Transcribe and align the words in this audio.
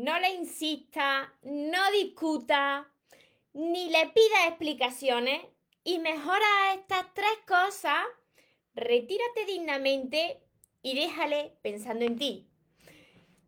no 0.00 0.18
le 0.18 0.30
insista, 0.30 1.30
no 1.42 1.90
discuta, 1.92 2.90
ni 3.52 3.90
le 3.90 4.06
pida 4.06 4.48
explicaciones 4.48 5.42
y 5.84 5.98
mejora 5.98 6.72
estas 6.74 7.12
tres 7.12 7.36
cosas, 7.46 8.02
retírate 8.74 9.44
dignamente 9.46 10.40
y 10.82 10.94
déjale 10.94 11.52
pensando 11.60 12.06
en 12.06 12.16
ti. 12.16 12.46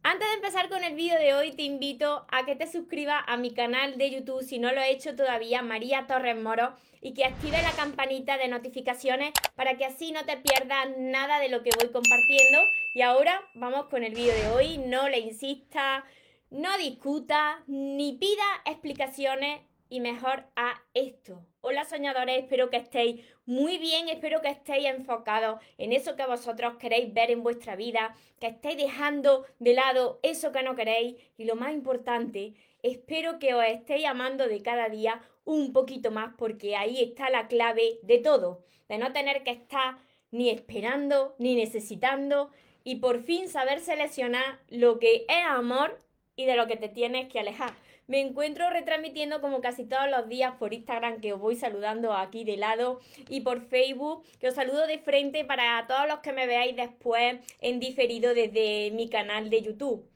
Antes 0.02 0.28
de 0.28 0.34
empezar 0.34 0.68
con 0.68 0.84
el 0.84 0.94
vídeo 0.94 1.18
de 1.18 1.32
hoy, 1.32 1.52
te 1.52 1.62
invito 1.62 2.26
a 2.30 2.44
que 2.44 2.56
te 2.56 2.66
suscribas 2.66 3.22
a 3.28 3.36
mi 3.38 3.54
canal 3.54 3.96
de 3.96 4.10
YouTube 4.10 4.42
si 4.42 4.58
no 4.58 4.72
lo 4.72 4.80
he 4.82 4.90
hecho 4.90 5.16
todavía, 5.16 5.62
María 5.62 6.06
Torres 6.06 6.36
Moro, 6.36 6.74
y 7.00 7.14
que 7.14 7.24
active 7.24 7.62
la 7.62 7.72
campanita 7.72 8.36
de 8.36 8.48
notificaciones 8.48 9.32
para 9.54 9.76
que 9.78 9.84
así 9.84 10.12
no 10.12 10.24
te 10.24 10.36
pierdas 10.36 10.88
nada 10.98 11.38
de 11.38 11.48
lo 11.48 11.62
que 11.62 11.70
voy 11.78 11.90
compartiendo. 11.90 12.58
Y 12.94 13.02
ahora 13.02 13.42
vamos 13.54 13.86
con 13.86 14.04
el 14.04 14.12
vídeo 14.12 14.34
de 14.34 14.48
hoy. 14.50 14.78
No 14.78 15.08
le 15.08 15.20
insista, 15.20 16.04
no 16.52 16.76
discuta, 16.76 17.64
ni 17.66 18.12
pida 18.12 18.44
explicaciones 18.66 19.62
y 19.88 20.00
mejor 20.00 20.44
a 20.54 20.82
esto. 20.92 21.46
Hola 21.62 21.86
soñadores, 21.86 22.42
espero 22.42 22.68
que 22.68 22.76
estéis 22.76 23.24
muy 23.46 23.78
bien, 23.78 24.10
espero 24.10 24.42
que 24.42 24.50
estéis 24.50 24.84
enfocados 24.84 25.60
en 25.78 25.94
eso 25.94 26.14
que 26.14 26.26
vosotros 26.26 26.74
queréis 26.76 27.14
ver 27.14 27.30
en 27.30 27.42
vuestra 27.42 27.74
vida, 27.74 28.14
que 28.38 28.48
estéis 28.48 28.76
dejando 28.76 29.46
de 29.60 29.72
lado 29.72 30.20
eso 30.22 30.52
que 30.52 30.62
no 30.62 30.76
queréis 30.76 31.16
y 31.38 31.46
lo 31.46 31.56
más 31.56 31.72
importante, 31.72 32.52
espero 32.82 33.38
que 33.38 33.54
os 33.54 33.64
estéis 33.64 34.04
amando 34.04 34.46
de 34.46 34.60
cada 34.60 34.90
día 34.90 35.22
un 35.44 35.72
poquito 35.72 36.10
más 36.10 36.34
porque 36.36 36.76
ahí 36.76 37.02
está 37.02 37.30
la 37.30 37.48
clave 37.48 37.98
de 38.02 38.18
todo, 38.18 38.62
de 38.90 38.98
no 38.98 39.10
tener 39.14 39.42
que 39.42 39.52
estar 39.52 39.96
ni 40.30 40.50
esperando 40.50 41.34
ni 41.38 41.54
necesitando 41.54 42.50
y 42.84 42.96
por 42.96 43.22
fin 43.22 43.48
saber 43.48 43.80
seleccionar 43.80 44.60
lo 44.68 44.98
que 44.98 45.24
es 45.28 45.46
amor 45.46 46.02
de 46.44 46.56
lo 46.56 46.66
que 46.66 46.76
te 46.76 46.88
tienes 46.88 47.28
que 47.28 47.40
alejar. 47.40 47.74
Me 48.06 48.20
encuentro 48.20 48.68
retransmitiendo 48.68 49.40
como 49.40 49.60
casi 49.60 49.84
todos 49.84 50.10
los 50.10 50.28
días 50.28 50.54
por 50.58 50.74
Instagram, 50.74 51.20
que 51.20 51.32
os 51.32 51.40
voy 51.40 51.56
saludando 51.56 52.12
aquí 52.12 52.44
de 52.44 52.56
lado, 52.56 53.00
y 53.28 53.42
por 53.42 53.60
Facebook, 53.60 54.24
que 54.40 54.48
os 54.48 54.54
saludo 54.54 54.86
de 54.86 54.98
frente 54.98 55.44
para 55.44 55.86
todos 55.86 56.08
los 56.08 56.18
que 56.18 56.32
me 56.32 56.46
veáis 56.46 56.76
después 56.76 57.38
en 57.60 57.80
diferido 57.80 58.34
desde 58.34 58.90
mi 58.90 59.08
canal 59.08 59.50
de 59.50 59.62
YouTube. 59.62 60.08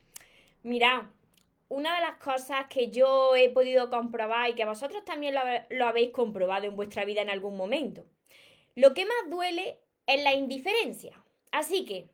Mirad, 0.63 1.05
una 1.69 1.95
de 1.95 2.01
las 2.01 2.17
cosas 2.17 2.67
que 2.69 2.91
yo 2.91 3.35
he 3.37 3.51
podido 3.51 3.89
comprobar 3.89 4.51
y 4.51 4.55
que 4.55 4.65
vosotros 4.65 5.05
también 5.05 5.35
lo, 5.35 5.41
lo 5.71 5.87
habéis 5.87 6.11
comprobado 6.11 6.67
en 6.67 6.77
vuestra 6.77 7.05
vida 7.05 7.23
en 7.23 7.31
algún 7.31 7.57
momento, 7.57 8.05
lo 8.75 8.95
que 8.95 9.07
más 9.07 9.31
duele 9.31 9.79
es 10.07 10.23
la 10.23 10.35
indiferencia. 10.35 11.25
Así 11.51 11.85
que, 11.85 12.11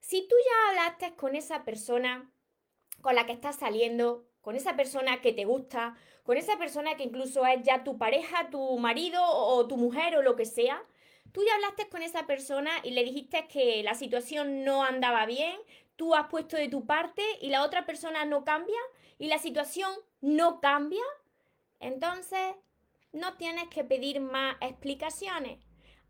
si 0.00 0.26
tú 0.28 0.36
ya 0.36 0.70
hablaste 0.70 1.16
con 1.16 1.34
esa 1.34 1.64
persona 1.64 2.30
con 3.00 3.14
la 3.14 3.26
que 3.26 3.32
estás 3.32 3.56
saliendo, 3.56 4.24
con 4.40 4.56
esa 4.56 4.76
persona 4.76 5.20
que 5.20 5.32
te 5.32 5.44
gusta, 5.44 5.96
con 6.22 6.36
esa 6.36 6.58
persona 6.58 6.96
que 6.96 7.04
incluso 7.04 7.46
es 7.46 7.62
ya 7.62 7.84
tu 7.84 7.98
pareja, 7.98 8.50
tu 8.50 8.78
marido 8.78 9.22
o 9.24 9.66
tu 9.66 9.76
mujer 9.76 10.16
o 10.16 10.22
lo 10.22 10.36
que 10.36 10.44
sea, 10.44 10.82
tú 11.32 11.42
ya 11.44 11.54
hablaste 11.54 11.88
con 11.88 12.02
esa 12.02 12.26
persona 12.26 12.70
y 12.82 12.90
le 12.90 13.04
dijiste 13.04 13.46
que 13.48 13.82
la 13.82 13.94
situación 13.94 14.64
no 14.64 14.84
andaba 14.84 15.26
bien, 15.26 15.56
tú 15.96 16.14
has 16.14 16.28
puesto 16.28 16.56
de 16.56 16.68
tu 16.68 16.86
parte 16.86 17.22
y 17.40 17.48
la 17.48 17.62
otra 17.62 17.86
persona 17.86 18.24
no 18.24 18.44
cambia 18.44 18.78
y 19.18 19.28
la 19.28 19.38
situación 19.38 19.90
no 20.20 20.60
cambia, 20.60 21.04
entonces 21.80 22.54
no 23.12 23.36
tienes 23.36 23.68
que 23.68 23.84
pedir 23.84 24.20
más 24.20 24.56
explicaciones. 24.60 25.58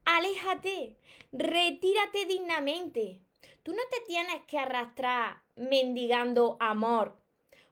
Aléjate, 0.04 0.96
retírate 1.32 2.26
dignamente. 2.26 3.20
Tú 3.62 3.72
no 3.72 3.82
te 3.90 4.00
tienes 4.06 4.42
que 4.46 4.58
arrastrar 4.58 5.42
mendigando 5.56 6.56
amor 6.60 7.18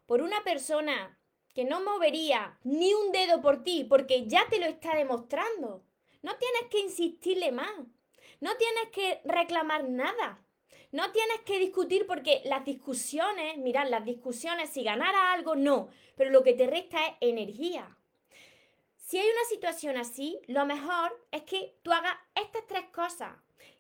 por 0.07 0.23
una 0.23 0.43
persona 0.45 1.19
que 1.55 1.65
no 1.65 1.83
movería 1.83 2.59
ni 2.65 2.93
un 2.93 3.13
dedo 3.13 3.41
por 3.41 3.63
ti 3.63 3.85
porque 3.85 4.27
ya 4.27 4.47
te 4.49 4.59
lo 4.59 4.67
está 4.67 4.95
demostrando. 4.95 5.85
No 6.23 6.37
tienes 6.37 6.71
que 6.71 6.81
insistirle 6.81 7.53
más. 7.53 7.73
No 8.41 8.57
tienes 8.57 8.91
que 8.93 9.21
reclamar 9.25 9.89
nada. 9.89 10.45
No 10.93 11.11
tienes 11.13 11.41
que 11.45 11.59
discutir 11.59 12.07
porque 12.07 12.43
las 12.45 12.65
discusiones, 12.65 13.59
mirad, 13.59 13.89
las 13.89 14.05
discusiones, 14.05 14.71
si 14.71 14.83
ganara 14.83 15.33
algo, 15.33 15.57
no, 15.57 15.89
pero 16.17 16.31
lo 16.31 16.43
que 16.43 16.55
te 16.55 16.67
resta 16.67 17.05
es 17.07 17.15
energía. 17.21 17.97
Si 18.97 19.19
hay 19.19 19.29
una 19.29 19.45
situación 19.49 19.97
así, 19.97 20.41
lo 20.47 20.67
mejor 20.67 21.19
es 21.31 21.43
que 21.43 21.79
tú 21.83 21.93
hagas 21.93 22.17
estas 22.35 22.67
tres 22.67 22.87
cosas 22.93 23.33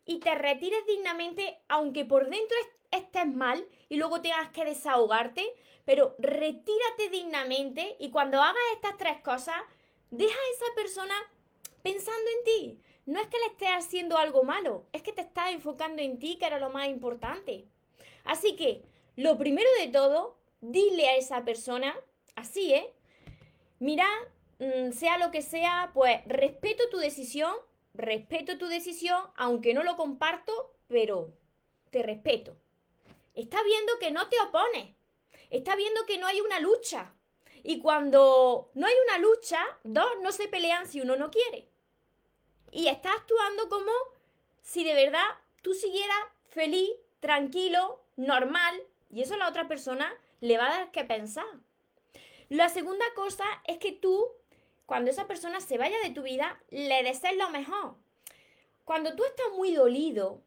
y 0.06 0.20
te 0.20 0.34
retires 0.34 0.86
dignamente, 0.86 1.58
aunque 1.68 2.04
por 2.04 2.30
dentro 2.30 2.56
estés 2.90 3.26
mal 3.26 3.66
y 3.88 3.96
luego 3.96 4.22
tengas 4.22 4.48
que 4.50 4.64
desahogarte, 4.64 5.44
pero 5.84 6.14
retírate 6.18 7.10
dignamente 7.10 7.96
y 7.98 8.10
cuando 8.10 8.40
hagas 8.40 8.62
estas 8.74 8.96
tres 8.96 9.20
cosas, 9.20 9.56
deja 10.10 10.34
a 10.34 10.54
esa 10.54 10.74
persona 10.74 11.14
pensando 11.82 12.30
en 12.38 12.44
ti. 12.44 12.80
No 13.06 13.20
es 13.20 13.26
que 13.28 13.38
le 13.38 13.46
estés 13.46 13.68
haciendo 13.68 14.16
algo 14.16 14.42
malo, 14.42 14.86
es 14.92 15.02
que 15.02 15.12
te 15.12 15.20
estás 15.20 15.52
enfocando 15.52 16.02
en 16.02 16.18
ti, 16.18 16.36
que 16.36 16.46
era 16.46 16.58
lo 16.58 16.70
más 16.70 16.88
importante. 16.88 17.66
Así 18.24 18.56
que, 18.56 18.82
lo 19.14 19.38
primero 19.38 19.68
de 19.78 19.88
todo, 19.88 20.36
dile 20.60 21.08
a 21.08 21.16
esa 21.16 21.44
persona, 21.44 21.94
así, 22.34 22.74
¿eh? 22.74 22.92
Mira, 23.78 24.08
mm, 24.58 24.90
sea 24.90 25.18
lo 25.18 25.30
que 25.30 25.42
sea, 25.42 25.92
pues 25.94 26.20
respeto 26.26 26.88
tu 26.90 26.98
decisión, 26.98 27.54
respeto 27.96 28.58
tu 28.58 28.66
decisión, 28.66 29.22
aunque 29.36 29.74
no 29.74 29.82
lo 29.82 29.96
comparto, 29.96 30.74
pero 30.88 31.32
te 31.90 32.02
respeto. 32.02 32.56
Está 33.34 33.62
viendo 33.62 33.98
que 33.98 34.10
no 34.10 34.28
te 34.28 34.40
opones, 34.40 34.94
está 35.50 35.76
viendo 35.76 36.06
que 36.06 36.18
no 36.18 36.26
hay 36.26 36.40
una 36.40 36.60
lucha. 36.60 37.12
Y 37.62 37.80
cuando 37.80 38.70
no 38.74 38.86
hay 38.86 38.94
una 39.08 39.18
lucha, 39.18 39.58
dos 39.82 40.10
no 40.22 40.30
se 40.32 40.48
pelean 40.48 40.86
si 40.86 41.00
uno 41.00 41.16
no 41.16 41.30
quiere. 41.30 41.68
Y 42.70 42.88
está 42.88 43.12
actuando 43.12 43.68
como 43.68 43.90
si 44.62 44.84
de 44.84 44.94
verdad 44.94 45.26
tú 45.62 45.74
siguieras 45.74 46.16
feliz, 46.48 46.90
tranquilo, 47.20 48.04
normal. 48.16 48.82
Y 49.10 49.22
eso 49.22 49.34
a 49.34 49.38
la 49.38 49.48
otra 49.48 49.68
persona 49.68 50.12
le 50.40 50.58
va 50.58 50.66
a 50.66 50.78
dar 50.78 50.90
que 50.90 51.04
pensar. 51.04 51.46
La 52.48 52.68
segunda 52.68 53.04
cosa 53.14 53.44
es 53.64 53.78
que 53.78 53.92
tú, 53.92 54.28
cuando 54.86 55.10
esa 55.10 55.26
persona 55.26 55.60
se 55.60 55.78
vaya 55.78 55.96
de 56.02 56.10
tu 56.10 56.22
vida, 56.22 56.60
le 56.70 57.02
desees 57.02 57.36
lo 57.36 57.50
mejor. 57.50 57.96
Cuando 58.84 59.14
tú 59.16 59.24
estás 59.24 59.46
muy 59.56 59.74
dolido, 59.74 60.40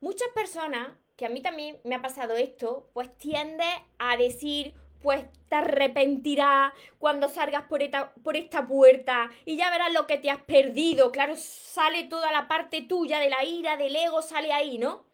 muchas 0.00 0.28
personas 0.34 0.88
que 1.16 1.26
a 1.26 1.28
mí 1.28 1.42
también 1.42 1.78
me 1.84 1.94
ha 1.94 2.02
pasado 2.02 2.34
esto, 2.34 2.88
pues 2.94 3.16
tiende 3.18 3.64
a 3.98 4.16
decir, 4.16 4.74
pues 5.02 5.24
te 5.48 5.56
arrepentirás 5.56 6.72
cuando 6.98 7.28
salgas 7.28 7.64
por 7.64 7.82
esta, 7.82 8.14
por 8.22 8.36
esta 8.36 8.66
puerta 8.66 9.30
y 9.44 9.56
ya 9.56 9.70
verás 9.70 9.92
lo 9.92 10.06
que 10.06 10.16
te 10.16 10.30
has 10.30 10.40
perdido. 10.42 11.12
Claro, 11.12 11.34
sale 11.36 12.04
toda 12.04 12.32
la 12.32 12.48
parte 12.48 12.82
tuya 12.82 13.18
de 13.18 13.28
la 13.28 13.44
ira, 13.44 13.76
del 13.76 13.94
ego, 13.94 14.22
sale 14.22 14.52
ahí, 14.52 14.78
¿no? 14.78 15.04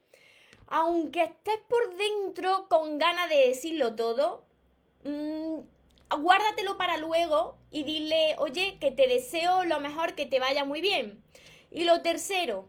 Aunque 0.68 1.24
estés 1.24 1.58
por 1.68 1.96
dentro 1.96 2.68
con 2.68 2.98
ganas 2.98 3.28
de 3.28 3.48
decirlo 3.48 3.96
todo, 3.96 4.44
mmm, 5.02 5.60
guárdatelo 6.16 6.76
para 6.78 6.96
luego 6.96 7.58
y 7.70 7.84
dile, 7.84 8.34
oye, 8.38 8.78
que 8.80 8.90
te 8.90 9.06
deseo 9.06 9.64
lo 9.64 9.80
mejor, 9.80 10.14
que 10.14 10.26
te 10.26 10.40
vaya 10.40 10.64
muy 10.64 10.80
bien. 10.80 11.22
Y 11.70 11.84
lo 11.84 12.02
tercero, 12.02 12.68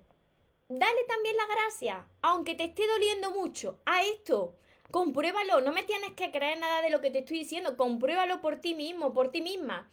dale 0.68 1.04
también 1.08 1.36
la 1.38 1.48
gracia, 1.48 2.08
aunque 2.22 2.56
te 2.56 2.66
esté 2.66 2.86
doliendo 2.88 3.32
mucho, 3.32 3.80
a 3.86 4.04
esto. 4.04 4.56
Compruébalo, 4.92 5.62
no 5.62 5.72
me 5.72 5.84
tienes 5.84 6.14
que 6.14 6.32
creer 6.32 6.60
nada 6.60 6.82
de 6.82 6.90
lo 6.90 7.00
que 7.00 7.12
te 7.12 7.20
estoy 7.20 7.40
diciendo, 7.40 7.78
compruébalo 7.78 8.42
por 8.42 8.58
ti 8.58 8.74
mismo, 8.74 9.14
por 9.14 9.32
ti 9.32 9.42
misma. 9.42 9.90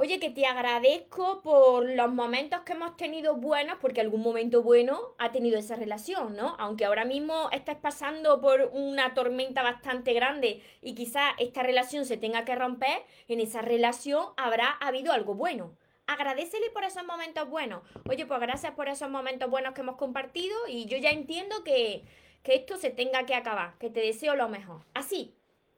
Oye, 0.00 0.20
que 0.20 0.30
te 0.30 0.46
agradezco 0.46 1.42
por 1.42 1.84
los 1.84 2.12
momentos 2.12 2.60
que 2.60 2.74
hemos 2.74 2.96
tenido 2.96 3.34
buenos, 3.34 3.78
porque 3.80 4.00
algún 4.00 4.22
momento 4.22 4.62
bueno 4.62 5.16
ha 5.18 5.32
tenido 5.32 5.58
esa 5.58 5.74
relación, 5.74 6.36
¿no? 6.36 6.54
Aunque 6.60 6.84
ahora 6.84 7.04
mismo 7.04 7.50
estés 7.50 7.74
pasando 7.74 8.40
por 8.40 8.70
una 8.72 9.12
tormenta 9.14 9.64
bastante 9.64 10.12
grande 10.12 10.62
y 10.82 10.94
quizás 10.94 11.32
esta 11.38 11.64
relación 11.64 12.06
se 12.06 12.16
tenga 12.16 12.44
que 12.44 12.54
romper, 12.54 13.02
en 13.26 13.40
esa 13.40 13.60
relación 13.60 14.24
habrá 14.36 14.70
habido 14.70 15.12
algo 15.12 15.34
bueno 15.34 15.72
agradecele 16.06 16.70
por 16.70 16.84
esos 16.84 17.04
momentos 17.04 17.50
buenos. 17.50 17.82
Oye, 18.08 18.24
pues 18.24 18.40
gracias 18.40 18.72
por 18.74 18.88
esos 18.88 19.10
momentos 19.10 19.50
buenos 19.50 19.74
que 19.74 19.82
hemos 19.82 19.96
compartido 19.96 20.56
y 20.68 20.86
yo 20.86 20.96
ya 20.96 21.10
entiendo 21.10 21.64
que, 21.64 22.04
esto 22.44 22.78
se 22.78 22.88
tenga 22.88 23.26
que 23.26 23.34
acabar, 23.34 23.76
que 23.78 23.90
te 23.90 24.00
deseo 24.00 24.34
lo 24.34 24.48
mejor. 24.48 24.80
Así, 24.94 25.34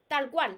tal 0.07 0.29
cual. 0.29 0.57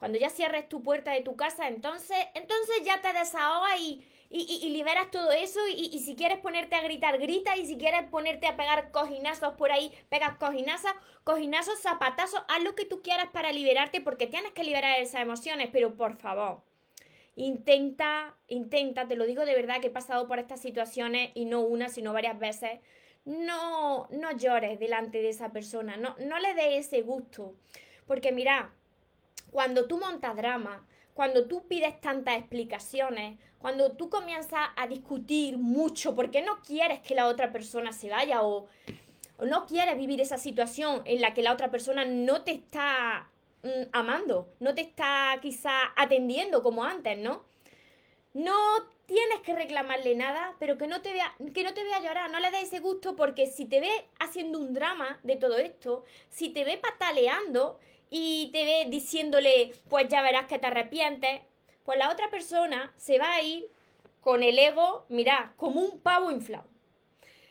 Cuando 0.00 0.18
ya 0.18 0.30
cierres 0.30 0.68
tu 0.68 0.82
puerta 0.82 1.12
de 1.12 1.20
tu 1.20 1.36
casa, 1.36 1.68
entonces, 1.68 2.16
entonces 2.34 2.82
ya 2.84 3.00
te 3.00 3.12
desahogas 3.12 3.78
y, 3.78 4.02
y, 4.30 4.70
liberas 4.70 5.10
todo 5.10 5.30
eso 5.30 5.60
y, 5.68 5.98
si 6.00 6.16
quieres 6.16 6.38
ponerte 6.38 6.74
a 6.74 6.82
gritar, 6.82 7.18
grita 7.18 7.56
y 7.56 7.66
si 7.66 7.76
quieres 7.76 8.04
ponerte 8.10 8.46
a 8.46 8.56
pegar 8.56 8.90
cojinazos 8.90 9.54
por 9.54 9.70
ahí, 9.70 9.92
pegas 10.08 10.38
cojinazos, 10.38 10.92
cojinazos, 11.22 11.80
zapatazos, 11.80 12.42
haz 12.48 12.62
lo 12.62 12.74
que 12.74 12.86
tú 12.86 13.02
quieras 13.02 13.28
para 13.32 13.52
liberarte 13.52 14.00
porque 14.00 14.26
tienes 14.26 14.52
que 14.52 14.64
liberar 14.64 14.98
esas 14.98 15.20
emociones, 15.20 15.68
pero 15.70 15.94
por 15.94 16.16
favor, 16.16 16.62
Intenta, 17.36 18.36
intenta, 18.48 19.06
te 19.06 19.16
lo 19.16 19.24
digo 19.24 19.46
de 19.46 19.54
verdad 19.54 19.80
que 19.80 19.86
he 19.86 19.90
pasado 19.90 20.26
por 20.26 20.38
estas 20.38 20.60
situaciones 20.60 21.30
y 21.34 21.44
no 21.44 21.60
una, 21.60 21.88
sino 21.88 22.12
varias 22.12 22.38
veces. 22.38 22.80
No, 23.24 24.08
no 24.10 24.32
llores 24.32 24.78
delante 24.78 25.22
de 25.22 25.28
esa 25.28 25.50
persona, 25.52 25.96
no, 25.96 26.16
no 26.18 26.38
le 26.38 26.54
des 26.54 26.86
ese 26.86 27.02
gusto. 27.02 27.54
Porque 28.06 28.32
mira, 28.32 28.72
cuando 29.50 29.86
tú 29.86 29.98
montas 29.98 30.36
drama, 30.36 30.86
cuando 31.14 31.46
tú 31.46 31.66
pides 31.66 32.00
tantas 32.00 32.38
explicaciones, 32.38 33.38
cuando 33.58 33.92
tú 33.92 34.08
comienzas 34.08 34.70
a 34.74 34.86
discutir 34.86 35.58
mucho 35.58 36.14
porque 36.14 36.40
no 36.40 36.60
quieres 36.62 37.00
que 37.00 37.14
la 37.14 37.26
otra 37.26 37.52
persona 37.52 37.92
se 37.92 38.08
vaya 38.08 38.42
o, 38.42 38.68
no 39.44 39.66
quieres 39.66 39.96
vivir 39.96 40.20
esa 40.20 40.38
situación 40.38 41.02
en 41.04 41.20
la 41.20 41.32
que 41.34 41.42
la 41.42 41.52
otra 41.52 41.70
persona 41.70 42.04
no 42.04 42.42
te 42.42 42.52
está 42.52 43.30
mm, 43.62 43.88
amando, 43.92 44.48
no 44.60 44.74
te 44.74 44.82
está 44.82 45.38
quizá 45.40 45.92
atendiendo 45.96 46.62
como 46.62 46.84
antes, 46.84 47.18
¿no? 47.18 47.44
No 48.32 48.54
tienes 49.06 49.40
que 49.40 49.54
reclamarle 49.54 50.14
nada, 50.14 50.54
pero 50.58 50.78
que 50.78 50.86
no 50.86 51.02
te 51.02 51.12
vea, 51.12 51.34
que 51.52 51.64
no 51.64 51.74
te 51.74 51.84
vea 51.84 52.00
llorar, 52.00 52.30
no 52.30 52.38
le 52.38 52.50
des 52.50 52.64
ese 52.64 52.80
gusto 52.80 53.16
porque 53.16 53.46
si 53.46 53.64
te 53.64 53.80
ve 53.80 53.90
haciendo 54.20 54.58
un 54.58 54.72
drama 54.72 55.18
de 55.22 55.36
todo 55.36 55.58
esto, 55.58 56.04
si 56.28 56.50
te 56.50 56.64
ve 56.64 56.78
pataleando 56.78 57.78
y 58.10 58.50
te 58.52 58.64
ve 58.64 58.86
diciéndole, 58.88 59.72
pues 59.88 60.08
ya 60.08 60.20
verás 60.20 60.46
que 60.46 60.58
te 60.58 60.66
arrepientes, 60.66 61.40
pues 61.84 61.98
la 61.98 62.10
otra 62.10 62.28
persona 62.28 62.92
se 62.96 63.18
va 63.18 63.32
a 63.34 63.42
ir 63.42 63.70
con 64.20 64.42
el 64.42 64.58
ego, 64.58 65.06
mira, 65.08 65.54
como 65.56 65.80
un 65.80 66.00
pavo 66.00 66.30
inflado. 66.30 66.68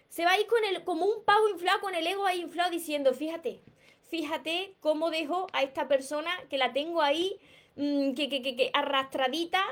Se 0.09 0.25
va 0.25 0.31
a 0.31 0.39
ir 0.39 0.47
con 0.47 0.63
el, 0.65 0.83
como 0.83 1.05
un 1.05 1.23
pavo 1.23 1.47
inflado, 1.49 1.79
con 1.81 1.95
el 1.95 2.05
ego 2.05 2.25
ahí 2.25 2.41
inflado, 2.41 2.69
diciendo, 2.69 3.13
fíjate, 3.13 3.61
fíjate 4.09 4.75
cómo 4.81 5.09
dejo 5.09 5.47
a 5.53 5.63
esta 5.63 5.87
persona 5.87 6.31
que 6.49 6.57
la 6.57 6.73
tengo 6.73 7.01
ahí, 7.01 7.39
mmm, 7.75 8.13
que, 8.13 8.29
que, 8.29 8.41
que 8.41 8.69
arrastradita, 8.73 9.63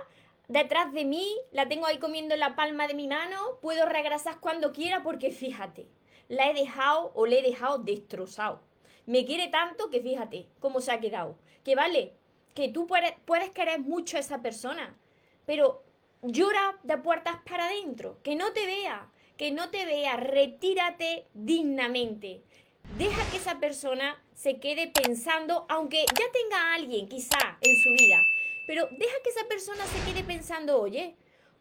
detrás 0.47 0.93
de 0.93 1.05
mí, 1.05 1.35
la 1.51 1.67
tengo 1.67 1.85
ahí 1.85 1.97
comiendo 1.97 2.33
en 2.33 2.39
la 2.39 2.55
palma 2.55 2.87
de 2.87 2.93
mi 2.93 3.07
mano, 3.07 3.59
puedo 3.61 3.85
regresar 3.85 4.39
cuando 4.39 4.71
quiera 4.71 5.03
porque 5.03 5.31
fíjate, 5.31 5.87
la 6.29 6.49
he 6.49 6.53
dejado 6.53 7.11
o 7.13 7.25
le 7.25 7.39
he 7.39 7.43
dejado 7.43 7.79
destrozado. 7.79 8.66
Me 9.07 9.25
quiere 9.25 9.47
tanto 9.47 9.89
que 9.89 10.01
fíjate 10.01 10.47
cómo 10.59 10.81
se 10.81 10.91
ha 10.91 10.99
quedado. 10.99 11.37
Que 11.63 11.75
vale, 11.75 12.13
que 12.53 12.69
tú 12.69 12.87
puedes, 12.87 13.13
puedes 13.25 13.49
querer 13.51 13.79
mucho 13.79 14.17
a 14.17 14.19
esa 14.19 14.41
persona, 14.41 14.97
pero 15.45 15.83
llora 16.21 16.77
de 16.83 16.97
puertas 16.97 17.37
para 17.49 17.67
adentro, 17.67 18.19
que 18.21 18.35
no 18.35 18.51
te 18.51 18.65
vea, 18.65 19.09
que 19.37 19.51
no 19.51 19.69
te 19.69 19.85
vea, 19.85 20.17
retírate 20.17 21.25
dignamente. 21.33 22.41
Deja 22.97 23.29
que 23.31 23.37
esa 23.37 23.59
persona 23.59 24.21
se 24.33 24.59
quede 24.59 24.87
pensando, 24.87 25.65
aunque 25.69 26.05
ya 26.07 26.25
tenga 26.31 26.57
a 26.57 26.75
alguien 26.75 27.07
quizá 27.07 27.57
en 27.61 27.75
su 27.75 27.91
vida, 27.93 28.21
pero 28.67 28.87
deja 28.91 29.15
que 29.23 29.29
esa 29.29 29.47
persona 29.47 29.85
se 29.85 30.11
quede 30.11 30.23
pensando, 30.23 30.81
oye, 30.81 31.15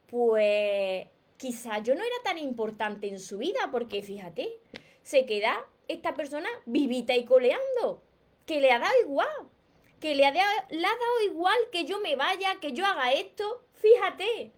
pues 0.09 1.07
quizá 1.37 1.79
yo 1.79 1.95
no 1.95 2.03
era 2.03 2.17
tan 2.25 2.39
importante 2.39 3.07
en 3.07 3.21
su 3.21 3.39
vida, 3.39 3.69
porque 3.71 4.03
fíjate, 4.03 4.59
se 5.03 5.27
queda 5.27 5.65
esta 5.88 6.15
persona 6.15 6.49
vivita 6.65 7.15
y 7.15 7.25
coleando, 7.25 8.03
que 8.47 8.61
le 8.61 8.73
ha 8.73 8.79
dado 8.79 8.94
igual, 9.03 9.29
que 10.00 10.15
le 10.15 10.25
ha, 10.27 10.33
dado, 10.33 10.50
le 10.71 10.87
ha 10.87 10.91
dado 10.91 11.23
igual 11.25 11.59
que 11.73 11.85
yo 11.85 12.00
me 12.00 12.17
vaya, 12.17 12.56
que 12.61 12.73
yo 12.73 12.85
haga 12.85 13.12
esto, 13.12 13.65
fíjate. 13.75 14.53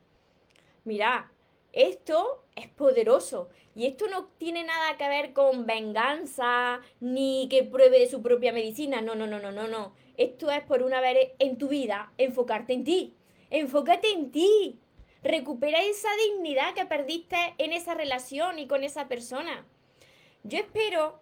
Mira, 0.84 1.32
esto 1.72 2.44
es 2.56 2.69
poderoso 2.69 3.50
y 3.75 3.86
esto 3.86 4.08
no 4.08 4.25
tiene 4.38 4.64
nada 4.64 4.96
que 4.96 5.08
ver 5.08 5.32
con 5.32 5.66
venganza 5.66 6.80
ni 7.00 7.46
que 7.48 7.62
pruebe 7.62 8.08
su 8.08 8.22
propia 8.22 8.52
medicina, 8.52 9.00
no, 9.00 9.14
no, 9.14 9.26
no, 9.26 9.38
no, 9.38 9.52
no, 9.52 9.69
no. 9.69 9.94
Esto 10.16 10.50
es 10.50 10.62
por 10.64 10.82
una 10.82 11.00
vez 11.00 11.30
en 11.38 11.58
tu 11.58 11.69
vida 11.69 12.12
enfocarte 12.19 12.72
en 12.72 12.84
ti. 12.84 13.14
Enfócate 13.50 14.10
en 14.10 14.32
ti. 14.32 14.80
Recupera 15.22 15.80
esa 15.80 16.08
dignidad 16.25 16.75
que 16.75 16.86
perdiste 16.86 17.36
en 17.58 17.72
esa 17.72 17.94
relación 17.94 18.58
y 18.58 18.66
con 18.66 18.82
esa 18.82 19.06
persona. 19.08 19.64
Yo 20.43 20.58
espero 20.58 21.20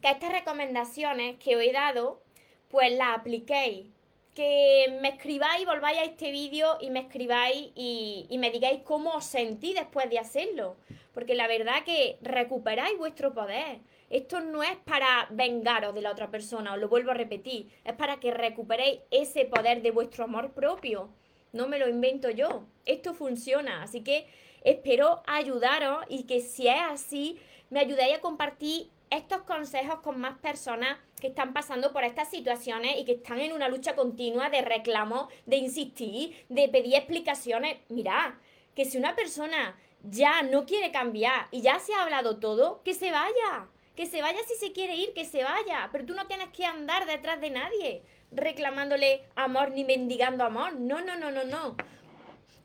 que 0.00 0.10
estas 0.10 0.32
recomendaciones 0.32 1.36
que 1.36 1.56
os 1.56 1.62
he 1.62 1.72
dado, 1.72 2.22
pues 2.68 2.92
las 2.92 3.18
apliquéis. 3.18 3.86
Que 4.34 4.98
me 5.00 5.10
escribáis, 5.10 5.64
volváis 5.64 5.98
a 5.98 6.04
este 6.04 6.32
vídeo 6.32 6.76
y 6.80 6.90
me 6.90 7.00
escribáis 7.00 7.70
y, 7.76 8.26
y 8.28 8.38
me 8.38 8.50
digáis 8.50 8.82
cómo 8.82 9.14
os 9.14 9.24
sentí 9.24 9.74
después 9.74 10.10
de 10.10 10.18
hacerlo. 10.18 10.76
Porque 11.12 11.36
la 11.36 11.46
verdad 11.46 11.84
que 11.84 12.18
recuperáis 12.20 12.98
vuestro 12.98 13.32
poder 13.32 13.78
esto 14.14 14.40
no 14.40 14.62
es 14.62 14.76
para 14.84 15.26
vengaros 15.30 15.92
de 15.92 16.00
la 16.00 16.12
otra 16.12 16.30
persona, 16.30 16.74
os 16.74 16.78
lo 16.78 16.88
vuelvo 16.88 17.10
a 17.10 17.14
repetir, 17.14 17.68
es 17.84 17.94
para 17.94 18.20
que 18.20 18.30
recuperéis 18.30 19.00
ese 19.10 19.44
poder 19.44 19.82
de 19.82 19.90
vuestro 19.90 20.22
amor 20.22 20.52
propio. 20.52 21.08
No 21.52 21.66
me 21.66 21.80
lo 21.80 21.88
invento 21.88 22.30
yo, 22.30 22.64
esto 22.84 23.14
funciona, 23.14 23.82
así 23.82 24.02
que 24.02 24.26
espero 24.62 25.22
ayudaros 25.26 26.04
y 26.08 26.24
que 26.24 26.40
si 26.40 26.68
es 26.68 26.80
así, 26.80 27.40
me 27.74 27.80
ayudéis 27.80 28.18
a 28.18 28.20
compartir 28.20 28.88
estos 29.10 29.42
consejos 29.42 29.98
con 29.98 30.20
más 30.20 30.38
personas 30.38 30.96
que 31.20 31.26
están 31.26 31.52
pasando 31.52 31.92
por 31.92 32.04
estas 32.04 32.30
situaciones 32.30 32.96
y 32.98 33.04
que 33.04 33.14
están 33.14 33.40
en 33.40 33.52
una 33.52 33.68
lucha 33.68 33.96
continua 33.96 34.48
de 34.48 34.62
reclamo, 34.62 35.28
de 35.44 35.56
insistir, 35.56 36.36
de 36.48 36.68
pedir 36.68 36.94
explicaciones. 36.94 37.78
Mirad, 37.88 38.34
que 38.76 38.84
si 38.84 38.96
una 38.96 39.16
persona 39.16 39.76
ya 40.04 40.42
no 40.42 40.66
quiere 40.66 40.92
cambiar 40.92 41.48
y 41.50 41.62
ya 41.62 41.80
se 41.80 41.92
ha 41.94 42.04
hablado 42.04 42.36
todo, 42.38 42.80
que 42.84 42.94
se 42.94 43.10
vaya. 43.10 43.66
Que 43.96 44.06
se 44.06 44.22
vaya 44.22 44.38
si 44.46 44.54
se 44.54 44.72
quiere 44.72 44.94
ir, 44.94 45.12
que 45.12 45.24
se 45.24 45.42
vaya. 45.42 45.88
Pero 45.90 46.06
tú 46.06 46.14
no 46.14 46.28
tienes 46.28 46.50
que 46.50 46.64
andar 46.64 47.06
detrás 47.06 47.40
de 47.40 47.50
nadie 47.50 48.02
reclamándole 48.30 49.24
amor 49.34 49.72
ni 49.72 49.82
mendigando 49.82 50.44
amor. 50.44 50.74
No, 50.74 51.00
no, 51.00 51.16
no, 51.16 51.32
no, 51.32 51.42
no. 51.42 51.76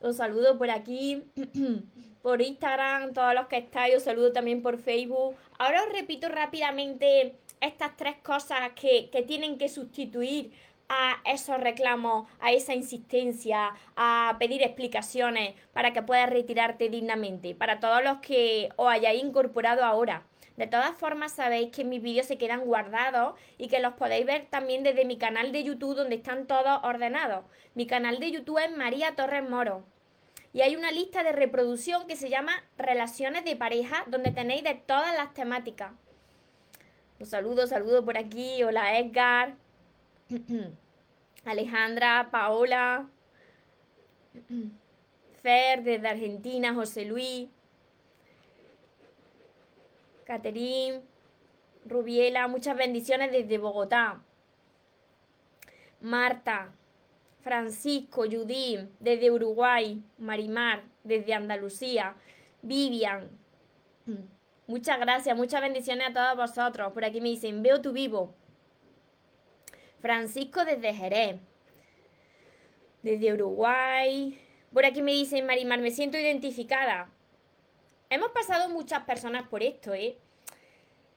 Os 0.00 0.16
saludo 0.16 0.56
por 0.56 0.70
aquí, 0.70 1.22
por 2.22 2.40
Instagram, 2.40 3.12
todos 3.12 3.34
los 3.34 3.46
que 3.46 3.58
estáis. 3.58 3.96
Os 3.96 4.02
saludo 4.02 4.32
también 4.32 4.62
por 4.62 4.78
Facebook. 4.78 5.36
Ahora 5.58 5.84
os 5.84 5.92
repito 5.92 6.28
rápidamente 6.28 7.36
estas 7.60 7.96
tres 7.96 8.16
cosas 8.22 8.72
que, 8.74 9.10
que 9.10 9.22
tienen 9.22 9.58
que 9.58 9.68
sustituir 9.68 10.52
a 10.88 11.20
esos 11.24 11.60
reclamos, 11.60 12.28
a 12.40 12.52
esa 12.52 12.74
insistencia, 12.74 13.74
a 13.94 14.36
pedir 14.40 14.62
explicaciones 14.62 15.54
para 15.72 15.92
que 15.92 16.02
puedas 16.02 16.28
retirarte 16.28 16.88
dignamente. 16.88 17.54
Para 17.54 17.78
todos 17.78 18.02
los 18.02 18.18
que 18.18 18.70
os 18.76 18.88
hayáis 18.88 19.22
incorporado 19.22 19.84
ahora. 19.84 20.24
De 20.60 20.66
todas 20.66 20.94
formas, 20.94 21.32
sabéis 21.32 21.74
que 21.74 21.84
mis 21.84 22.02
vídeos 22.02 22.26
se 22.26 22.36
quedan 22.36 22.66
guardados 22.66 23.32
y 23.56 23.68
que 23.68 23.80
los 23.80 23.94
podéis 23.94 24.26
ver 24.26 24.44
también 24.50 24.82
desde 24.82 25.06
mi 25.06 25.16
canal 25.16 25.52
de 25.52 25.64
YouTube 25.64 25.96
donde 25.96 26.16
están 26.16 26.46
todos 26.46 26.80
ordenados. 26.82 27.46
Mi 27.74 27.86
canal 27.86 28.20
de 28.20 28.30
YouTube 28.30 28.62
es 28.62 28.70
María 28.76 29.16
Torres 29.16 29.48
Moro. 29.48 29.86
Y 30.52 30.60
hay 30.60 30.76
una 30.76 30.90
lista 30.90 31.22
de 31.22 31.32
reproducción 31.32 32.06
que 32.06 32.14
se 32.14 32.28
llama 32.28 32.52
Relaciones 32.76 33.46
de 33.46 33.56
pareja, 33.56 34.04
donde 34.08 34.32
tenéis 34.32 34.62
de 34.62 34.74
todas 34.74 35.16
las 35.16 35.32
temáticas. 35.32 35.94
Los 37.18 37.30
saludo, 37.30 37.66
saludo 37.66 38.04
por 38.04 38.18
aquí. 38.18 38.62
Hola 38.62 38.98
Edgar, 38.98 39.54
Alejandra, 41.46 42.28
Paola, 42.30 43.08
Fer 45.42 45.82
desde 45.84 46.06
Argentina, 46.06 46.74
José 46.74 47.06
Luis. 47.06 47.48
Caterín, 50.30 51.02
Rubiela, 51.84 52.46
muchas 52.46 52.76
bendiciones 52.76 53.32
desde 53.32 53.58
Bogotá. 53.58 54.22
Marta, 56.00 56.72
Francisco, 57.42 58.22
Judí, 58.30 58.78
desde 59.00 59.32
Uruguay, 59.32 60.00
Marimar, 60.18 60.84
desde 61.02 61.34
Andalucía, 61.34 62.14
Vivian. 62.62 63.28
Muchas 64.68 65.00
gracias, 65.00 65.36
muchas 65.36 65.62
bendiciones 65.62 66.10
a 66.10 66.12
todos 66.12 66.36
vosotros. 66.36 66.92
Por 66.92 67.04
aquí 67.04 67.20
me 67.20 67.30
dicen, 67.30 67.60
veo 67.64 67.80
tu 67.80 67.90
vivo. 67.92 68.32
Francisco 69.98 70.64
desde 70.64 70.94
Jerez, 70.94 71.40
desde 73.02 73.32
Uruguay. 73.32 74.40
Por 74.72 74.84
aquí 74.84 75.02
me 75.02 75.10
dicen, 75.10 75.44
Marimar, 75.44 75.80
me 75.80 75.90
siento 75.90 76.16
identificada. 76.16 77.10
Hemos 78.10 78.32
pasado 78.32 78.68
muchas 78.68 79.04
personas 79.04 79.46
por 79.48 79.62
esto, 79.62 79.94
¿eh? 79.94 80.18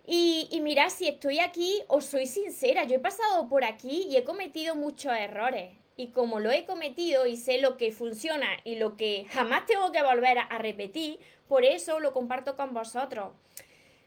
Y, 0.06 0.48
y 0.52 0.62
mirad, 0.62 0.90
si 0.90 1.08
estoy 1.08 1.40
aquí, 1.40 1.82
os 1.88 2.06
soy 2.06 2.28
sincera, 2.28 2.84
yo 2.84 2.98
he 2.98 3.00
pasado 3.00 3.50
por 3.50 3.64
aquí 3.64 4.06
y 4.10 4.18
he 4.18 4.24
cometido 4.24 4.76
muchos 4.76 5.12
errores. 5.14 5.76
Y 5.98 6.08
como 6.08 6.40
lo 6.40 6.52
he 6.52 6.66
cometido 6.66 7.26
y 7.26 7.36
sé 7.36 7.60
lo 7.60 7.78
que 7.78 7.92
funciona 7.92 8.48
y 8.64 8.76
lo 8.76 8.96
que 8.96 9.26
jamás 9.32 9.66
tengo 9.66 9.92
que 9.92 10.04
volver 10.04 10.38
a, 10.38 10.44
a 10.44 10.60
repetir, 10.60 11.20
por 11.48 11.66
eso 11.66 12.00
lo 12.00 12.14
comparto 12.14 12.56
con 12.56 12.74
vosotros. 12.74 13.32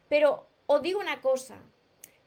Pero 0.08 0.46
os 0.66 0.80
digo 0.80 1.00
una 1.00 1.20
cosa, 1.20 1.58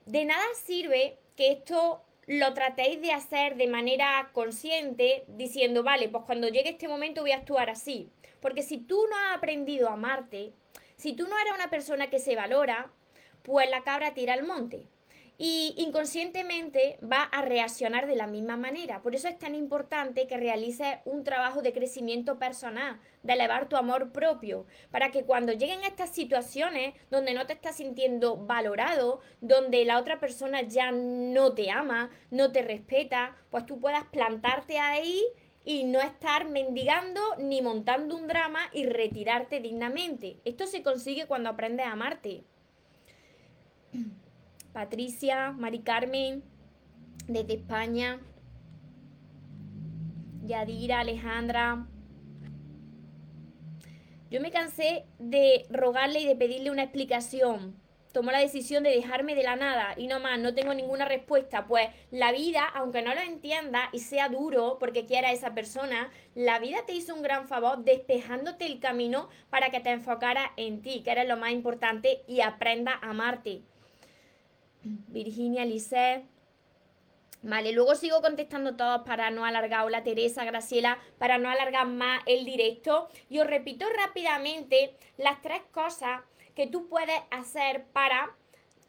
de 0.05 0.25
nada 0.25 0.45
sirve 0.65 1.17
que 1.37 1.51
esto 1.51 2.01
lo 2.29 2.53
tratéis 2.53 3.01
de 3.01 3.11
hacer 3.11 3.55
de 3.55 3.65
manera 3.65 4.29
consciente, 4.33 5.23
diciendo, 5.29 5.81
vale, 5.81 6.09
pues 6.09 6.25
cuando 6.25 6.47
llegue 6.47 6.69
este 6.69 6.87
momento 6.87 7.21
voy 7.21 7.31
a 7.31 7.37
actuar 7.37 7.71
así. 7.71 8.11
Porque 8.39 8.61
si 8.61 8.77
tú 8.77 9.03
no 9.09 9.17
has 9.17 9.37
aprendido 9.37 9.89
a 9.89 9.93
amarte, 9.93 10.53
si 10.95 11.13
tú 11.13 11.27
no 11.27 11.35
eres 11.39 11.53
una 11.55 11.71
persona 11.71 12.11
que 12.11 12.19
se 12.19 12.35
valora, 12.35 12.91
pues 13.41 13.67
la 13.71 13.81
cabra 13.81 14.13
tira 14.13 14.35
al 14.35 14.43
monte. 14.43 14.85
Y 15.41 15.73
inconscientemente 15.77 16.99
va 17.01 17.23
a 17.23 17.41
reaccionar 17.41 18.07
de 18.07 18.17
la 18.17 18.27
misma 18.27 18.57
manera. 18.57 19.01
Por 19.01 19.15
eso 19.15 19.29
es 19.29 19.39
tan 19.39 19.55
importante 19.55 20.27
que 20.27 20.35
realices 20.35 20.97
un 21.05 21.23
trabajo 21.23 21.61
de 21.61 21.71
crecimiento 21.71 22.37
personal, 22.37 22.99
de 23.23 23.33
elevar 23.33 23.69
tu 23.69 23.77
amor 23.77 24.11
propio, 24.11 24.65
para 24.91 25.11
que 25.11 25.23
cuando 25.23 25.53
lleguen 25.53 25.85
estas 25.85 26.09
situaciones 26.13 26.93
donde 27.09 27.33
no 27.33 27.47
te 27.47 27.53
estás 27.53 27.77
sintiendo 27.77 28.35
valorado, 28.35 29.21
donde 29.39 29.85
la 29.85 29.97
otra 29.97 30.19
persona 30.19 30.61
ya 30.63 30.91
no 30.91 31.53
te 31.53 31.71
ama, 31.71 32.09
no 32.31 32.51
te 32.51 32.61
respeta, 32.61 33.37
pues 33.49 33.65
tú 33.65 33.79
puedas 33.79 34.03
plantarte 34.07 34.77
ahí 34.77 35.23
y 35.63 35.85
no 35.85 36.01
estar 36.01 36.49
mendigando 36.49 37.21
ni 37.37 37.61
montando 37.61 38.17
un 38.17 38.27
drama 38.27 38.59
y 38.73 38.87
retirarte 38.87 39.61
dignamente. 39.61 40.41
Esto 40.43 40.67
se 40.67 40.83
consigue 40.83 41.27
cuando 41.27 41.49
aprendes 41.49 41.85
a 41.85 41.93
amarte. 41.93 42.43
Patricia, 44.79 45.51
Mari 45.51 45.79
Carmen, 45.79 46.41
desde 47.27 47.55
España, 47.55 48.21
Yadira, 50.45 51.01
Alejandra. 51.01 51.85
Yo 54.31 54.39
me 54.39 54.51
cansé 54.51 55.03
de 55.19 55.65
rogarle 55.69 56.21
y 56.21 56.25
de 56.25 56.37
pedirle 56.37 56.71
una 56.71 56.83
explicación. 56.83 57.75
Tomó 58.13 58.31
la 58.31 58.39
decisión 58.39 58.83
de 58.83 58.91
dejarme 58.91 59.35
de 59.35 59.43
la 59.43 59.57
nada 59.57 59.95
y 59.97 60.07
no 60.07 60.21
más, 60.21 60.39
no 60.39 60.55
tengo 60.55 60.73
ninguna 60.73 61.03
respuesta. 61.03 61.67
Pues 61.67 61.89
la 62.09 62.31
vida, 62.31 62.63
aunque 62.73 63.01
no 63.01 63.13
lo 63.13 63.19
entienda 63.19 63.89
y 63.91 63.99
sea 63.99 64.29
duro 64.29 64.77
porque 64.79 65.05
quiera 65.05 65.33
esa 65.33 65.53
persona, 65.53 66.09
la 66.35 66.57
vida 66.59 66.85
te 66.87 66.93
hizo 66.93 67.13
un 67.13 67.21
gran 67.21 67.49
favor 67.49 67.83
despejándote 67.83 68.65
el 68.65 68.79
camino 68.79 69.27
para 69.49 69.71
que 69.71 69.81
te 69.81 69.89
enfocara 69.89 70.53
en 70.55 70.81
ti, 70.81 71.03
que 71.03 71.11
era 71.11 71.25
lo 71.25 71.35
más 71.35 71.51
importante, 71.51 72.23
y 72.29 72.39
aprenda 72.39 72.93
a 72.93 73.09
amarte. 73.09 73.65
Virginia, 74.83 75.65
Lisset. 75.65 76.23
Vale, 77.41 77.71
luego 77.71 77.95
sigo 77.95 78.21
contestando 78.21 78.75
todos 78.75 79.03
para 79.03 79.31
no 79.31 79.45
alargar, 79.45 79.85
hola 79.85 80.03
Teresa, 80.03 80.43
Graciela, 80.43 80.99
para 81.17 81.37
no 81.37 81.49
alargar 81.49 81.87
más 81.87 82.21
el 82.25 82.43
directo. 82.43 83.07
Y 83.29 83.39
os 83.39 83.47
repito 83.47 83.85
rápidamente 83.89 84.93
las 85.17 85.41
tres 85.41 85.61
cosas 85.71 86.21
que 86.53 86.67
tú 86.67 86.89
puedes 86.89 87.21
hacer 87.31 87.85
para 87.93 88.35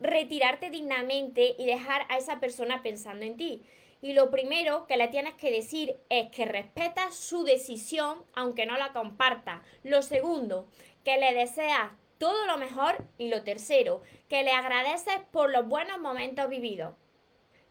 retirarte 0.00 0.70
dignamente 0.70 1.54
y 1.58 1.66
dejar 1.66 2.06
a 2.08 2.18
esa 2.18 2.40
persona 2.40 2.82
pensando 2.82 3.24
en 3.24 3.36
ti. 3.36 3.62
Y 4.02 4.14
lo 4.14 4.30
primero 4.30 4.86
que 4.86 4.96
le 4.96 5.08
tienes 5.08 5.34
que 5.34 5.52
decir 5.52 5.96
es 6.08 6.30
que 6.30 6.46
respetas 6.46 7.14
su 7.14 7.44
decisión 7.44 8.24
aunque 8.34 8.66
no 8.66 8.78
la 8.78 8.92
compartas. 8.92 9.60
Lo 9.84 10.02
segundo, 10.02 10.66
que 11.04 11.18
le 11.18 11.34
deseas 11.34 11.92
todo 12.20 12.46
lo 12.46 12.58
mejor. 12.58 13.04
Y 13.18 13.28
lo 13.28 13.42
tercero, 13.42 14.02
que 14.28 14.44
le 14.44 14.52
agradeces 14.52 15.18
por 15.32 15.50
los 15.50 15.66
buenos 15.66 15.98
momentos 15.98 16.48
vividos. 16.48 16.94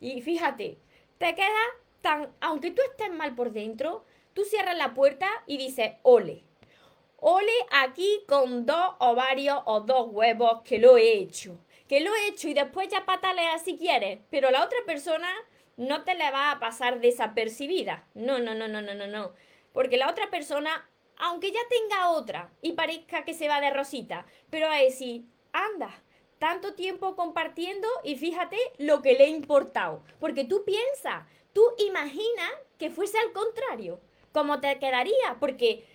Y 0.02 0.22
fíjate, 0.22 0.80
te 1.20 1.36
queda 1.36 1.64
tan, 2.02 2.34
aunque 2.42 2.72
tú 2.72 2.82
estés 2.82 3.12
mal 3.12 3.36
por 3.36 3.52
dentro, 3.52 4.04
tú 4.34 4.44
cierras 4.44 4.76
la 4.76 4.94
puerta 4.94 5.30
y 5.46 5.58
dices, 5.58 5.94
ole. 6.02 6.44
Ole 7.18 7.52
aquí 7.72 8.24
con 8.28 8.66
dos 8.66 8.96
ovarios 9.00 9.60
o 9.66 9.82
dos 9.82 10.08
huevos 10.10 10.62
que 10.64 10.80
lo 10.80 10.98
he 10.98 11.14
hecho. 11.14 11.60
Que 11.88 12.00
lo 12.00 12.14
he 12.16 12.30
hecho 12.30 12.48
y 12.48 12.54
después 12.54 12.88
ya 12.88 13.06
patalea 13.06 13.60
si 13.60 13.78
quieres. 13.78 14.20
Pero 14.32 14.50
la 14.52 14.64
otra 14.64 14.80
persona 14.86 15.30
no 15.78 16.04
te 16.04 16.16
le 16.16 16.32
va 16.32 16.52
a 16.52 16.60
pasar 16.60 17.02
desapercibida. 17.02 18.08
No, 18.16 18.40
no, 18.40 18.56
no, 18.56 18.68
no, 18.68 18.82
no, 18.82 18.96
no, 18.96 19.06
no. 19.06 19.34
Porque 19.74 19.98
la 19.98 20.10
otra 20.10 20.30
persona 20.32 20.89
aunque 21.20 21.52
ya 21.52 21.60
tenga 21.70 22.10
otra 22.10 22.52
y 22.62 22.72
parezca 22.72 23.26
que 23.26 23.34
se 23.34 23.48
va 23.48 23.62
de 23.62 23.70
rosita, 23.70 24.26
pero 24.50 24.68
a 24.68 24.78
decir, 24.78 25.26
anda, 25.52 26.02
tanto 26.40 26.74
tiempo 26.74 27.16
compartiendo 27.16 27.88
y 28.04 28.16
fíjate 28.16 28.58
lo 28.78 29.02
que 29.02 29.14
le 29.14 29.26
ha 29.26 29.30
importado. 29.30 30.02
Porque 30.20 30.46
tú 30.46 30.64
piensas, 30.66 31.28
tú 31.54 31.62
imaginas 31.78 32.52
que 32.78 32.90
fuese 32.90 33.18
al 33.20 33.34
contrario, 33.34 34.00
¿cómo 34.32 34.60
te 34.60 34.80
quedaría? 34.80 35.38
Porque 35.40 35.86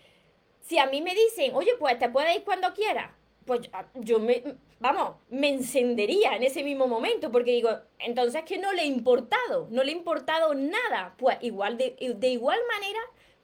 si 0.60 0.78
a 0.78 0.86
mí 0.86 1.00
me 1.00 1.14
dicen, 1.14 1.54
oye, 1.54 1.72
pues 1.78 1.98
te 1.98 2.08
puedes 2.10 2.36
ir 2.36 2.44
cuando 2.44 2.74
quieras, 2.74 3.10
pues 3.46 3.68
yo 3.94 4.18
me, 4.20 4.42
vamos, 4.78 5.16
me 5.28 5.48
encendería 5.48 6.36
en 6.36 6.42
ese 6.42 6.62
mismo 6.62 6.86
momento, 6.86 7.30
porque 7.32 7.52
digo, 7.52 7.70
entonces 7.98 8.42
que 8.44 8.58
no 8.58 8.72
le 8.72 8.82
ha 8.82 8.86
importado, 8.86 9.68
no 9.70 9.82
le 9.82 9.92
ha 9.92 9.96
importado 9.96 10.54
nada. 10.54 11.14
Pues 11.18 11.38
igual 11.40 11.78
de, 11.78 11.96
de 12.16 12.28
igual 12.28 12.58
manera 12.70 13.00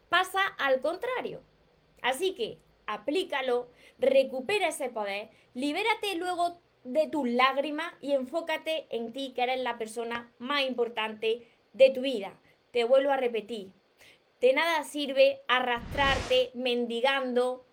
pasa 0.09 0.41
al 0.59 0.81
contrario. 0.81 1.43
Así 2.03 2.35
que 2.35 2.59
aplícalo, 2.87 3.69
recupera 3.99 4.69
ese 4.69 4.89
poder, 4.89 5.29
libérate 5.55 6.17
luego 6.17 6.61
de 6.85 7.07
tus 7.09 7.29
lágrimas 7.29 7.93
y 8.01 8.13
enfócate 8.13 8.87
en 8.91 9.13
ti, 9.13 9.33
que 9.35 9.43
eres 9.43 9.61
la 9.61 9.79
persona 9.79 10.33
más 10.39 10.63
importante 10.63 11.47
de 11.73 11.91
tu 11.91 12.01
vida. 12.01 12.39
Te 12.73 12.85
vuelvo 12.85 13.11
a 13.13 13.17
repetir, 13.17 13.71
de 14.41 14.53
nada 14.53 14.85
sirve 14.85 15.41
arrastrarte 15.49 16.51
mendigando 16.55 17.65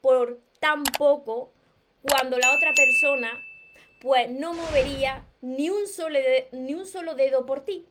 por 0.00 0.40
tan 0.60 0.82
poco 0.98 1.52
cuando 2.02 2.38
la 2.38 2.54
otra 2.54 2.72
persona 2.74 3.30
pues 4.00 4.30
no 4.30 4.52
movería 4.52 5.26
ni 5.40 5.70
un 5.70 5.86
solo, 5.86 6.18
ni 6.52 6.74
un 6.74 6.86
solo 6.86 7.14
dedo 7.14 7.46
por 7.46 7.64
ti 7.64 7.86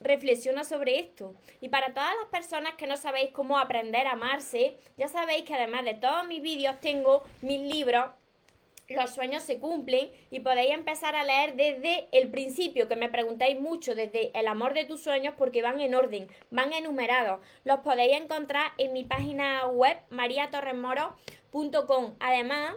reflexiona 0.00 0.64
sobre 0.64 0.98
esto. 0.98 1.34
Y 1.60 1.68
para 1.68 1.94
todas 1.94 2.14
las 2.20 2.28
personas 2.30 2.74
que 2.74 2.86
no 2.86 2.96
sabéis 2.96 3.30
cómo 3.30 3.58
aprender 3.58 4.06
a 4.06 4.12
amarse, 4.12 4.76
ya 4.96 5.08
sabéis 5.08 5.44
que 5.44 5.54
además 5.54 5.84
de 5.84 5.94
todos 5.94 6.26
mis 6.26 6.42
vídeos 6.42 6.80
tengo 6.80 7.22
mis 7.42 7.60
libros 7.60 8.10
los 8.90 9.10
sueños 9.10 9.42
se 9.44 9.58
cumplen 9.58 10.10
y 10.30 10.40
podéis 10.40 10.72
empezar 10.72 11.14
a 11.14 11.24
leer 11.24 11.54
desde 11.54 12.08
el 12.12 12.28
principio, 12.28 12.88
que 12.88 12.96
me 12.96 13.08
preguntáis 13.08 13.58
mucho, 13.60 13.94
desde 13.94 14.36
el 14.38 14.48
amor 14.48 14.74
de 14.74 14.84
tus 14.84 15.02
sueños, 15.02 15.34
porque 15.38 15.62
van 15.62 15.80
en 15.80 15.94
orden, 15.94 16.28
van 16.50 16.72
enumerados. 16.72 17.40
Los 17.64 17.80
podéis 17.80 18.20
encontrar 18.20 18.72
en 18.78 18.92
mi 18.92 19.04
página 19.04 19.66
web, 19.68 19.96
mariatorresmoro.com. 20.10 22.14
Además, 22.18 22.74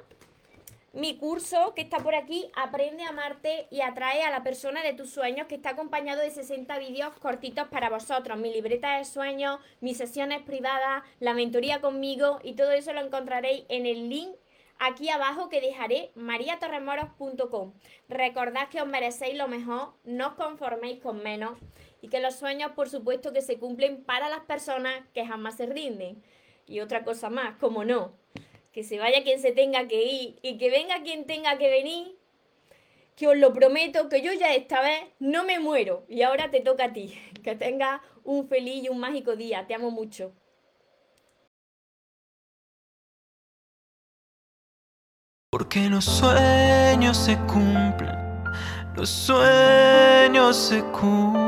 mi 0.93 1.17
curso 1.17 1.73
que 1.73 1.81
está 1.81 1.97
por 1.97 2.13
aquí, 2.13 2.49
Aprende 2.55 3.03
a 3.03 3.09
amarte 3.09 3.67
y 3.71 3.81
atrae 3.81 4.21
a 4.21 4.29
la 4.29 4.43
persona 4.43 4.83
de 4.83 4.93
tus 4.93 5.09
sueños, 5.09 5.47
que 5.47 5.55
está 5.55 5.71
acompañado 5.71 6.21
de 6.21 6.29
60 6.29 6.77
vídeos 6.77 7.13
cortitos 7.19 7.67
para 7.67 7.89
vosotros. 7.89 8.37
Mi 8.37 8.53
libreta 8.53 8.97
de 8.97 9.05
sueños, 9.05 9.59
mis 9.81 9.97
sesiones 9.97 10.43
privadas, 10.43 11.03
la 11.19 11.33
mentoría 11.33 11.81
conmigo 11.81 12.39
y 12.43 12.53
todo 12.53 12.71
eso 12.71 12.93
lo 12.93 13.01
encontraréis 13.01 13.65
en 13.69 13.87
el 13.87 14.07
link 14.07 14.35
aquí 14.79 15.09
abajo 15.09 15.49
que 15.49 15.61
dejaré 15.61 16.11
mariatorremoros.com. 16.15 17.73
Recordad 18.07 18.69
que 18.69 18.81
os 18.81 18.87
merecéis 18.87 19.37
lo 19.37 19.47
mejor, 19.47 19.93
no 20.03 20.27
os 20.27 20.33
conforméis 20.35 21.01
con 21.01 21.23
menos 21.23 21.57
y 22.01 22.09
que 22.09 22.19
los 22.19 22.35
sueños 22.35 22.71
por 22.73 22.89
supuesto 22.89 23.33
que 23.33 23.41
se 23.41 23.57
cumplen 23.57 24.03
para 24.03 24.29
las 24.29 24.41
personas 24.41 25.03
que 25.13 25.25
jamás 25.25 25.57
se 25.57 25.65
rinden. 25.65 26.21
Y 26.67 26.81
otra 26.81 27.03
cosa 27.03 27.29
más, 27.29 27.55
como 27.57 27.83
no, 27.83 28.13
que 28.73 28.83
se 28.83 28.97
vaya 28.97 29.23
quien 29.23 29.39
se 29.39 29.51
tenga 29.51 29.87
que 29.87 30.03
ir 30.03 30.39
y 30.41 30.57
que 30.57 30.69
venga 30.71 31.03
quien 31.03 31.25
tenga 31.25 31.57
que 31.59 31.69
venir, 31.69 32.17
que 33.15 33.27
os 33.27 33.37
lo 33.37 33.53
prometo 33.53 34.09
que 34.09 34.23
yo 34.23 34.33
ya 34.33 34.53
esta 34.53 34.81
vez 34.81 35.03
no 35.19 35.43
me 35.45 35.59
muero 35.59 36.03
y 36.09 36.23
ahora 36.23 36.49
te 36.49 36.59
toca 36.59 36.85
a 36.85 36.93
ti. 36.93 37.13
Que 37.43 37.55
tengas 37.55 37.99
un 38.23 38.47
feliz 38.47 38.85
y 38.85 38.89
un 38.89 38.99
mágico 38.99 39.35
día. 39.35 39.67
Te 39.67 39.75
amo 39.75 39.91
mucho. 39.91 40.31
Porque 45.51 45.89
los 45.89 46.05
sueños 46.05 47.17
se 47.17 47.37
cumplen, 47.39 48.15
los 48.95 49.09
sueños 49.09 50.55
se 50.55 50.81
cumplen. 50.93 51.43